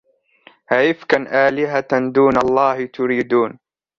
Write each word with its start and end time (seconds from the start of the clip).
أَئِفْكًا 0.71 1.47
آلِهَةً 1.49 1.87
دُونَ 2.11 2.37
اللَّهِ 2.37 2.85
تُرِيدُونَ 2.85 3.59